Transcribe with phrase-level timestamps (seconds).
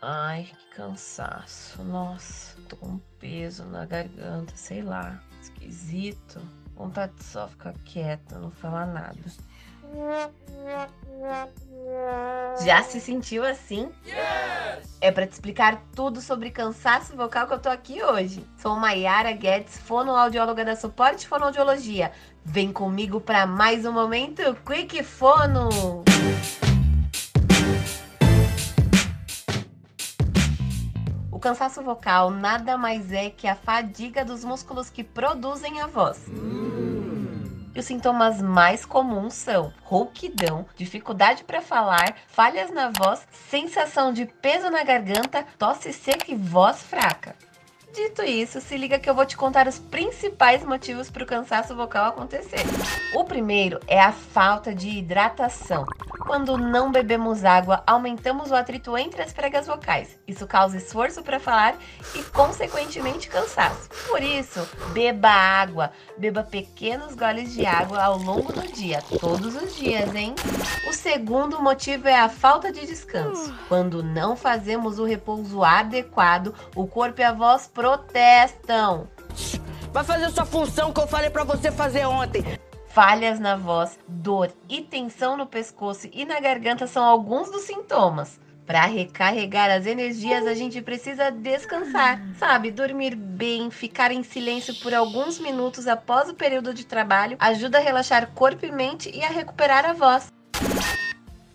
[0.00, 1.82] Ai, que cansaço.
[1.82, 5.20] Nossa, tô com um peso na garganta, sei lá.
[5.40, 6.40] Esquisito.
[6.76, 9.18] Vontade de só ficar quieta, não falar nada.
[12.64, 13.90] Já se sentiu assim?
[14.06, 14.96] Yes!
[15.00, 18.44] É para te explicar tudo sobre cansaço vocal que eu tô aqui hoje.
[18.58, 22.12] Sou Maiara Guedes, fonoaudióloga da Suporte Fonoaudiologia.
[22.44, 26.04] Vem comigo para mais um momento Quick Fono!
[31.48, 36.28] Cansaço vocal nada mais é que a fadiga dos músculos que produzem a voz.
[36.28, 37.70] Hum.
[37.74, 44.26] E os sintomas mais comuns são rouquidão, dificuldade para falar, falhas na voz, sensação de
[44.26, 47.34] peso na garganta, tosse seca e voz fraca.
[47.92, 51.74] Dito isso, se liga que eu vou te contar os principais motivos para o cansaço
[51.74, 52.60] vocal acontecer.
[53.14, 55.86] O primeiro é a falta de hidratação.
[56.28, 60.18] Quando não bebemos água, aumentamos o atrito entre as pregas vocais.
[60.28, 61.74] Isso causa esforço para falar
[62.14, 63.88] e, consequentemente, cansaço.
[64.06, 65.90] Por isso, beba água.
[66.18, 70.34] Beba pequenos goles de água ao longo do dia, todos os dias, hein?
[70.86, 73.54] O segundo motivo é a falta de descanso.
[73.66, 79.06] Quando não fazemos o repouso adequado, o corpo e a voz protestam.
[79.92, 82.44] Vai fazer sua função que eu falei para você fazer ontem.
[82.88, 88.40] Falhas na voz, dor e tensão no pescoço e na garganta são alguns dos sintomas.
[88.66, 92.72] Para recarregar as energias, a gente precisa descansar, sabe?
[92.72, 97.80] Dormir bem, ficar em silêncio por alguns minutos após o período de trabalho ajuda a
[97.80, 100.32] relaxar corpo e mente e a recuperar a voz.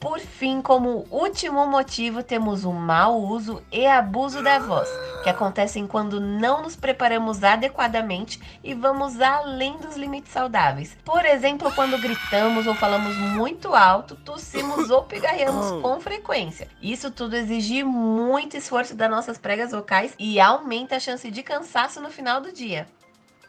[0.00, 4.88] Por fim, como último motivo, temos o mau uso e abuso da voz,
[5.22, 10.96] que acontecem quando não nos preparamos adequadamente e vamos além dos limites saudáveis.
[11.04, 16.66] Por exemplo, quando gritamos ou falamos muito alto, tossimos ou pigarreamos com frequência.
[16.80, 22.00] Isso tudo exige muito esforço das nossas pregas vocais e aumenta a chance de cansaço
[22.00, 22.86] no final do dia.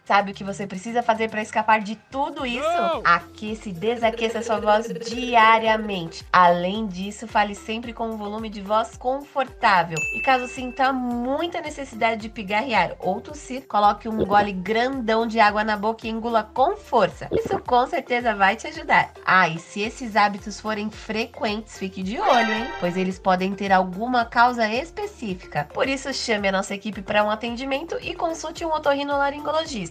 [0.04, 2.66] Sabe o que você precisa fazer para escapar de tudo isso?
[3.04, 6.26] Aqueça e desaqueça sua voz diariamente.
[6.34, 9.98] Além disso, fale sempre com um volume de voz confortável.
[10.16, 15.64] E caso sinta muita necessidade de pigarrear ou tossir, coloque um gole grandão de água
[15.64, 17.30] na boca e engula com força.
[17.32, 19.12] Isso com certeza vai te ajudar.
[19.24, 22.68] Ah, e se esses hábitos forem frequentes, fique de olho, hein?
[22.80, 25.70] Pois eles podem ter alguma causa específica.
[25.72, 29.91] Por isso, chame a nossa equipe para um atendimento e consulte um otorrinolaringologista.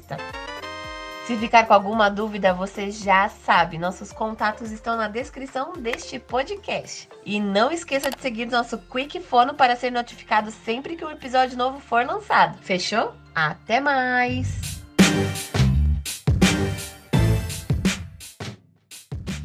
[1.27, 7.09] Se ficar com alguma dúvida, você já sabe, nossos contatos estão na descrição deste podcast.
[7.25, 11.57] E não esqueça de seguir nosso Quick Fono para ser notificado sempre que um episódio
[11.57, 12.59] novo for lançado.
[12.63, 13.15] Fechou?
[13.33, 14.81] Até mais!